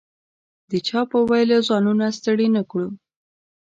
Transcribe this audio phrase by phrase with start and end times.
[0.69, 2.87] د چا په ویلو ځانونه ستړي نه کړو.